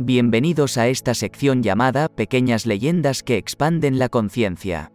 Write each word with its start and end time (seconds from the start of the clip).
Bienvenidos 0.00 0.76
a 0.76 0.88
esta 0.88 1.14
sección 1.14 1.62
llamada 1.62 2.08
Pequeñas 2.08 2.66
leyendas 2.66 3.22
que 3.22 3.36
expanden 3.36 4.00
la 4.00 4.08
conciencia. 4.08 4.90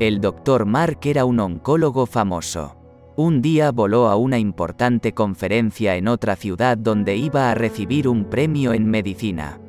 El 0.00 0.22
Dr. 0.22 0.64
Mark 0.64 1.00
era 1.02 1.26
un 1.26 1.40
oncólogo 1.40 2.06
famoso. 2.06 2.78
Un 3.14 3.42
día 3.42 3.72
voló 3.72 4.08
a 4.08 4.16
una 4.16 4.38
importante 4.38 5.12
conferencia 5.12 5.96
en 5.96 6.08
otra 6.08 6.34
ciudad 6.36 6.78
donde 6.78 7.16
iba 7.16 7.50
a 7.50 7.54
recibir 7.54 8.08
un 8.08 8.24
premio 8.24 8.72
en 8.72 8.88
medicina. 8.88 9.60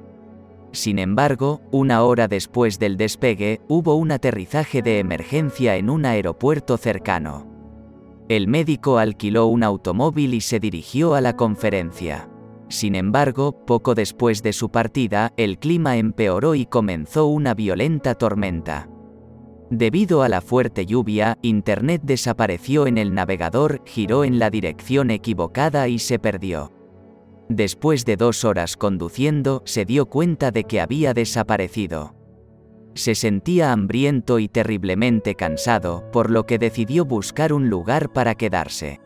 Sin 0.71 0.97
embargo, 0.97 1.59
una 1.69 2.03
hora 2.03 2.29
después 2.29 2.79
del 2.79 2.95
despegue, 2.95 3.59
hubo 3.67 3.95
un 3.95 4.13
aterrizaje 4.13 4.81
de 4.81 4.99
emergencia 4.99 5.75
en 5.75 5.89
un 5.89 6.05
aeropuerto 6.05 6.77
cercano. 6.77 7.45
El 8.29 8.47
médico 8.47 8.97
alquiló 8.97 9.47
un 9.47 9.63
automóvil 9.63 10.35
y 10.35 10.39
se 10.39 10.61
dirigió 10.61 11.15
a 11.15 11.21
la 11.21 11.35
conferencia. 11.35 12.29
Sin 12.69 12.95
embargo, 12.95 13.65
poco 13.65 13.95
después 13.95 14.43
de 14.43 14.53
su 14.53 14.69
partida, 14.69 15.33
el 15.37 15.57
clima 15.57 15.97
empeoró 15.97 16.55
y 16.55 16.65
comenzó 16.65 17.27
una 17.27 17.53
violenta 17.53 18.15
tormenta. 18.15 18.89
Debido 19.69 20.21
a 20.23 20.29
la 20.29 20.41
fuerte 20.41 20.85
lluvia, 20.85 21.37
Internet 21.41 22.01
desapareció 22.03 22.87
en 22.87 22.97
el 22.97 23.13
navegador, 23.13 23.81
giró 23.85 24.23
en 24.23 24.39
la 24.39 24.49
dirección 24.49 25.11
equivocada 25.11 25.87
y 25.87 25.99
se 25.99 26.19
perdió. 26.19 26.71
Después 27.49 28.05
de 28.05 28.17
dos 28.17 28.43
horas 28.43 28.75
conduciendo, 28.75 29.61
se 29.65 29.85
dio 29.85 30.07
cuenta 30.07 30.51
de 30.51 30.65
que 30.65 30.81
había 30.81 31.13
desaparecido. 31.13 32.15
Se 32.93 33.15
sentía 33.15 33.71
hambriento 33.71 34.39
y 34.39 34.47
terriblemente 34.47 35.35
cansado, 35.35 36.09
por 36.11 36.29
lo 36.29 36.45
que 36.45 36.57
decidió 36.57 37.05
buscar 37.05 37.53
un 37.53 37.69
lugar 37.69 38.11
para 38.11 38.35
quedarse. 38.35 38.99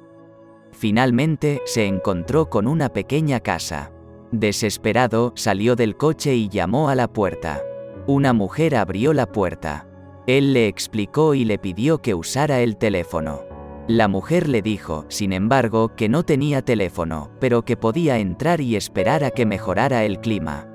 Finalmente, 0.81 1.61
se 1.65 1.85
encontró 1.85 2.49
con 2.49 2.67
una 2.67 2.89
pequeña 2.89 3.39
casa. 3.39 3.91
Desesperado, 4.31 5.31
salió 5.35 5.75
del 5.75 5.95
coche 5.95 6.33
y 6.33 6.49
llamó 6.49 6.89
a 6.89 6.95
la 6.95 7.07
puerta. 7.07 7.61
Una 8.07 8.33
mujer 8.33 8.75
abrió 8.75 9.13
la 9.13 9.31
puerta. 9.31 9.87
Él 10.25 10.53
le 10.53 10.65
explicó 10.65 11.35
y 11.35 11.45
le 11.45 11.59
pidió 11.59 11.99
que 11.99 12.15
usara 12.15 12.61
el 12.61 12.77
teléfono. 12.77 13.43
La 13.87 14.07
mujer 14.07 14.49
le 14.49 14.63
dijo, 14.63 15.05
sin 15.07 15.33
embargo, 15.33 15.95
que 15.95 16.09
no 16.09 16.23
tenía 16.23 16.63
teléfono, 16.63 17.29
pero 17.39 17.63
que 17.63 17.77
podía 17.77 18.17
entrar 18.17 18.59
y 18.59 18.75
esperar 18.75 19.23
a 19.23 19.29
que 19.29 19.45
mejorara 19.45 20.03
el 20.03 20.19
clima. 20.19 20.67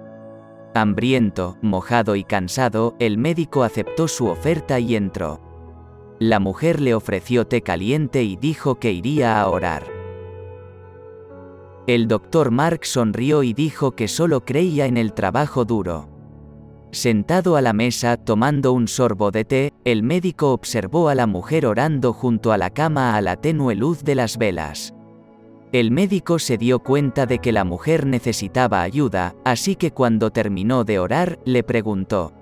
Hambriento, 0.72 1.58
mojado 1.62 2.14
y 2.14 2.22
cansado, 2.22 2.94
el 3.00 3.18
médico 3.18 3.64
aceptó 3.64 4.06
su 4.06 4.28
oferta 4.28 4.78
y 4.78 4.94
entró. 4.94 5.40
La 6.20 6.38
mujer 6.38 6.80
le 6.80 6.94
ofreció 6.94 7.48
té 7.48 7.60
caliente 7.60 8.22
y 8.22 8.36
dijo 8.36 8.76
que 8.76 8.92
iría 8.92 9.40
a 9.40 9.48
orar. 9.48 9.95
El 11.86 12.08
doctor 12.08 12.50
Mark 12.50 12.84
sonrió 12.84 13.44
y 13.44 13.52
dijo 13.52 13.92
que 13.92 14.08
solo 14.08 14.44
creía 14.44 14.86
en 14.86 14.96
el 14.96 15.12
trabajo 15.12 15.64
duro. 15.64 16.08
Sentado 16.90 17.54
a 17.54 17.60
la 17.60 17.72
mesa 17.72 18.16
tomando 18.16 18.72
un 18.72 18.88
sorbo 18.88 19.30
de 19.30 19.44
té, 19.44 19.72
el 19.84 20.02
médico 20.02 20.52
observó 20.52 21.08
a 21.08 21.14
la 21.14 21.28
mujer 21.28 21.64
orando 21.64 22.12
junto 22.12 22.50
a 22.50 22.58
la 22.58 22.70
cama 22.70 23.14
a 23.14 23.20
la 23.20 23.36
tenue 23.36 23.76
luz 23.76 24.02
de 24.02 24.16
las 24.16 24.36
velas. 24.36 24.94
El 25.70 25.92
médico 25.92 26.40
se 26.40 26.58
dio 26.58 26.80
cuenta 26.80 27.24
de 27.24 27.38
que 27.38 27.52
la 27.52 27.64
mujer 27.64 28.04
necesitaba 28.04 28.82
ayuda, 28.82 29.36
así 29.44 29.76
que 29.76 29.92
cuando 29.92 30.30
terminó 30.30 30.82
de 30.82 30.98
orar, 30.98 31.38
le 31.44 31.62
preguntó, 31.62 32.32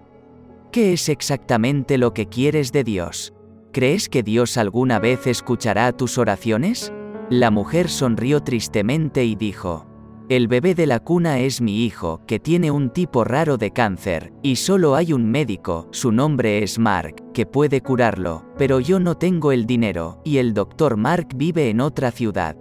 ¿Qué 0.73 0.95
es 0.95 1.11
exactamente 1.11 1.98
lo 1.98 2.14
que 2.14 2.29
quieres 2.29 2.73
de 2.73 2.83
Dios? 2.83 3.34
¿Crees 3.73 4.08
que 4.08 4.23
Dios 4.23 4.56
alguna 4.56 4.98
vez 5.01 5.27
escuchará 5.27 5.92
tus 5.92 6.17
oraciones? 6.17 6.92
La 7.30 7.50
mujer 7.50 7.89
sonrió 7.89 8.42
tristemente 8.42 9.25
y 9.25 9.34
dijo, 9.34 9.86
El 10.28 10.47
bebé 10.47 10.75
de 10.75 10.86
la 10.86 11.00
cuna 11.00 11.39
es 11.39 11.62
mi 11.62 11.84
hijo, 11.84 12.20
que 12.27 12.39
tiene 12.39 12.70
un 12.70 12.91
tipo 12.91 13.25
raro 13.25 13.56
de 13.56 13.70
cáncer, 13.70 14.34
y 14.42 14.56
solo 14.56 14.94
hay 14.94 15.14
un 15.14 15.30
médico, 15.30 15.89
su 15.91 16.12
nombre 16.12 16.62
es 16.62 16.78
Mark, 16.78 17.17
que 17.33 17.47
puede 17.47 17.80
curarlo, 17.80 18.45
pero 18.58 18.79
yo 18.79 19.01
no 19.01 19.17
tengo 19.17 19.52
el 19.52 19.64
dinero, 19.64 20.20
y 20.23 20.36
el 20.36 20.52
doctor 20.52 20.98
Mark 20.98 21.29
vive 21.35 21.70
en 21.70 21.80
otra 21.80 22.11
ciudad. 22.11 22.57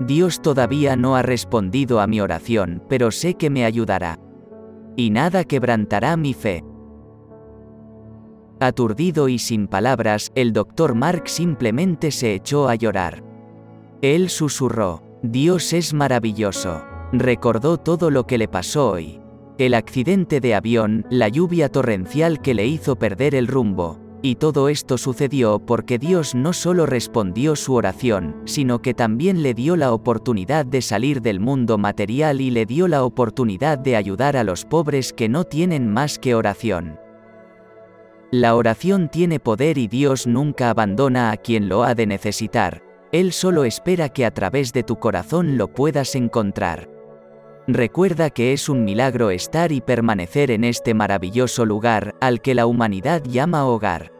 Dios 0.00 0.42
todavía 0.42 0.96
no 0.96 1.14
ha 1.14 1.22
respondido 1.22 2.00
a 2.00 2.08
mi 2.08 2.20
oración, 2.20 2.82
pero 2.88 3.12
sé 3.12 3.34
que 3.34 3.50
me 3.50 3.64
ayudará. 3.64 4.18
Y 4.96 5.10
nada 5.10 5.44
quebrantará 5.44 6.16
mi 6.16 6.34
fe. 6.34 6.64
Aturdido 8.58 9.28
y 9.28 9.38
sin 9.38 9.68
palabras, 9.68 10.32
el 10.34 10.52
doctor 10.52 10.94
Mark 10.94 11.28
simplemente 11.28 12.10
se 12.10 12.34
echó 12.34 12.68
a 12.68 12.74
llorar. 12.74 13.25
Él 14.02 14.28
susurró, 14.28 15.02
Dios 15.22 15.72
es 15.72 15.94
maravilloso. 15.94 16.84
Recordó 17.12 17.78
todo 17.78 18.10
lo 18.10 18.26
que 18.26 18.36
le 18.36 18.46
pasó 18.46 18.90
hoy. 18.90 19.20
El 19.58 19.72
accidente 19.72 20.40
de 20.40 20.54
avión, 20.54 21.06
la 21.08 21.28
lluvia 21.28 21.70
torrencial 21.70 22.42
que 22.42 22.52
le 22.52 22.66
hizo 22.66 22.96
perder 22.96 23.34
el 23.34 23.46
rumbo. 23.46 23.98
Y 24.20 24.34
todo 24.34 24.68
esto 24.68 24.98
sucedió 24.98 25.60
porque 25.60 25.98
Dios 25.98 26.34
no 26.34 26.52
solo 26.52 26.84
respondió 26.84 27.56
su 27.56 27.74
oración, 27.74 28.36
sino 28.44 28.82
que 28.82 28.92
también 28.92 29.42
le 29.42 29.54
dio 29.54 29.76
la 29.76 29.92
oportunidad 29.92 30.66
de 30.66 30.82
salir 30.82 31.22
del 31.22 31.40
mundo 31.40 31.78
material 31.78 32.40
y 32.40 32.50
le 32.50 32.66
dio 32.66 32.88
la 32.88 33.02
oportunidad 33.02 33.78
de 33.78 33.96
ayudar 33.96 34.36
a 34.36 34.44
los 34.44 34.64
pobres 34.64 35.12
que 35.12 35.28
no 35.28 35.44
tienen 35.44 35.90
más 35.90 36.18
que 36.18 36.34
oración. 36.34 36.98
La 38.32 38.56
oración 38.56 39.08
tiene 39.08 39.38
poder 39.38 39.78
y 39.78 39.86
Dios 39.86 40.26
nunca 40.26 40.70
abandona 40.70 41.30
a 41.30 41.36
quien 41.36 41.68
lo 41.68 41.84
ha 41.84 41.94
de 41.94 42.06
necesitar, 42.06 42.82
él 43.12 43.32
solo 43.32 43.64
espera 43.64 44.08
que 44.08 44.24
a 44.24 44.32
través 44.32 44.72
de 44.72 44.82
tu 44.82 44.96
corazón 44.96 45.56
lo 45.56 45.68
puedas 45.68 46.14
encontrar. 46.14 46.88
Recuerda 47.68 48.30
que 48.30 48.52
es 48.52 48.68
un 48.68 48.84
milagro 48.84 49.30
estar 49.30 49.72
y 49.72 49.80
permanecer 49.80 50.50
en 50.50 50.62
este 50.62 50.94
maravilloso 50.94 51.64
lugar, 51.64 52.14
al 52.20 52.40
que 52.40 52.54
la 52.54 52.66
humanidad 52.66 53.22
llama 53.24 53.66
hogar. 53.66 54.12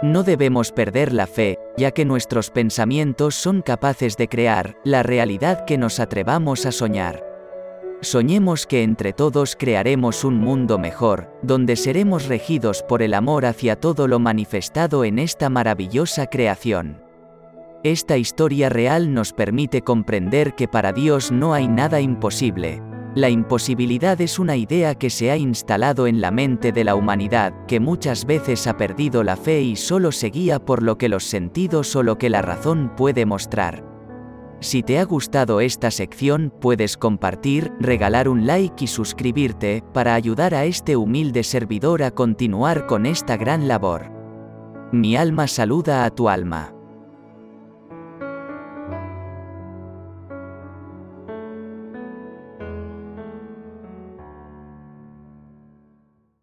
No 0.00 0.22
debemos 0.22 0.70
perder 0.70 1.12
la 1.12 1.26
fe, 1.26 1.58
ya 1.76 1.90
que 1.90 2.04
nuestros 2.04 2.50
pensamientos 2.50 3.34
son 3.34 3.62
capaces 3.62 4.16
de 4.16 4.28
crear 4.28 4.76
la 4.84 5.02
realidad 5.02 5.64
que 5.64 5.76
nos 5.76 5.98
atrevamos 5.98 6.66
a 6.66 6.72
soñar. 6.72 7.24
Soñemos 8.00 8.68
que 8.68 8.84
entre 8.84 9.12
todos 9.12 9.56
crearemos 9.56 10.22
un 10.22 10.38
mundo 10.38 10.78
mejor, 10.78 11.36
donde 11.42 11.74
seremos 11.74 12.28
regidos 12.28 12.84
por 12.84 13.02
el 13.02 13.12
amor 13.12 13.44
hacia 13.44 13.74
todo 13.74 14.06
lo 14.06 14.20
manifestado 14.20 15.04
en 15.04 15.18
esta 15.18 15.48
maravillosa 15.48 16.28
creación. 16.28 17.07
Esta 17.84 18.16
historia 18.16 18.68
real 18.68 19.14
nos 19.14 19.32
permite 19.32 19.82
comprender 19.82 20.56
que 20.56 20.66
para 20.66 20.92
Dios 20.92 21.30
no 21.30 21.54
hay 21.54 21.68
nada 21.68 22.00
imposible. 22.00 22.82
La 23.14 23.30
imposibilidad 23.30 24.20
es 24.20 24.40
una 24.40 24.56
idea 24.56 24.96
que 24.96 25.10
se 25.10 25.30
ha 25.30 25.36
instalado 25.36 26.08
en 26.08 26.20
la 26.20 26.32
mente 26.32 26.72
de 26.72 26.82
la 26.82 26.96
humanidad, 26.96 27.54
que 27.66 27.78
muchas 27.78 28.24
veces 28.24 28.66
ha 28.66 28.76
perdido 28.76 29.22
la 29.22 29.36
fe 29.36 29.62
y 29.62 29.76
solo 29.76 30.10
se 30.10 30.30
guía 30.30 30.58
por 30.58 30.82
lo 30.82 30.98
que 30.98 31.08
los 31.08 31.22
sentidos 31.22 31.94
o 31.94 32.02
lo 32.02 32.18
que 32.18 32.30
la 32.30 32.42
razón 32.42 32.92
puede 32.96 33.26
mostrar. 33.26 33.84
Si 34.58 34.82
te 34.82 34.98
ha 34.98 35.04
gustado 35.04 35.60
esta 35.60 35.92
sección, 35.92 36.52
puedes 36.60 36.96
compartir, 36.96 37.72
regalar 37.78 38.28
un 38.28 38.44
like 38.44 38.84
y 38.84 38.88
suscribirte, 38.88 39.84
para 39.94 40.14
ayudar 40.14 40.52
a 40.52 40.64
este 40.64 40.96
humilde 40.96 41.44
servidor 41.44 42.02
a 42.02 42.10
continuar 42.10 42.86
con 42.86 43.06
esta 43.06 43.36
gran 43.36 43.68
labor. 43.68 44.10
Mi 44.90 45.16
alma 45.16 45.46
saluda 45.46 46.04
a 46.04 46.10
tu 46.10 46.28
alma. 46.28 46.74